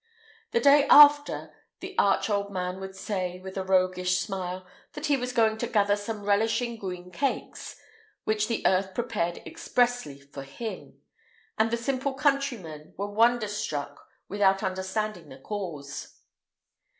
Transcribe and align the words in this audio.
The 0.49 0.59
day 0.59 0.85
after, 0.87 1.53
the 1.79 1.95
arch 1.99 2.27
old 2.27 2.51
man 2.51 2.79
would 2.79 2.95
say, 2.95 3.39
with 3.39 3.55
a 3.55 3.63
roguish 3.63 4.17
smile, 4.17 4.65
that 4.93 5.05
he 5.05 5.15
was 5.15 5.31
going 5.31 5.59
to 5.59 5.67
gather 5.67 5.95
some 5.95 6.23
relishing 6.23 6.77
green 6.79 7.11
cakes, 7.11 7.75
which 8.23 8.47
the 8.47 8.65
earth 8.65 8.95
prepared 8.95 9.43
expressly 9.45 10.19
for 10.19 10.41
him,[IX 10.41 10.93
129] 11.57 11.57
and 11.59 11.69
the 11.71 11.77
simple 11.77 12.15
countrymen 12.15 12.95
were 12.97 13.11
wonder 13.13 13.47
struck 13.47 14.07
without 14.27 14.63
understanding 14.63 15.29
the 15.29 15.37
cause. 15.37 16.17